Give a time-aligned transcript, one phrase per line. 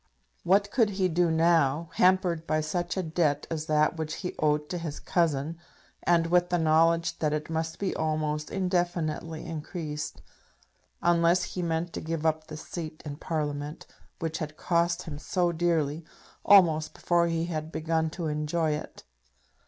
[0.43, 4.67] What could he do now, hampered by such a debt as that which he owed
[4.69, 5.59] to his cousin,
[6.01, 10.23] and with the knowledge that it must be almost indefinitely increased,
[11.03, 13.85] unless he meant to give up this seat in Parliament,
[14.17, 16.03] which had cost him so dearly,
[16.43, 19.03] almost before he had begun to enjoy it?